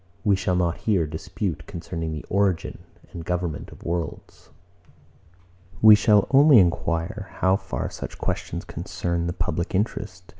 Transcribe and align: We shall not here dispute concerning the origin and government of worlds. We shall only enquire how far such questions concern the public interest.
We 0.23 0.35
shall 0.35 0.55
not 0.55 0.77
here 0.77 1.05
dispute 1.05 1.67
concerning 1.67 2.11
the 2.11 2.25
origin 2.27 2.79
and 3.11 3.23
government 3.23 3.69
of 3.71 3.83
worlds. 3.85 4.49
We 5.79 5.93
shall 5.93 6.27
only 6.31 6.57
enquire 6.57 7.27
how 7.33 7.55
far 7.55 7.87
such 7.91 8.17
questions 8.17 8.65
concern 8.65 9.27
the 9.27 9.33
public 9.33 9.75
interest. 9.75 10.23